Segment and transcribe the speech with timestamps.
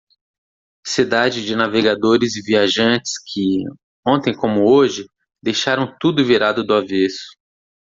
[0.83, 3.59] Cidade de navegadores e viajantes que,
[4.03, 5.05] ontem como hoje,
[5.43, 7.37] deixaram tudo virado do avesso.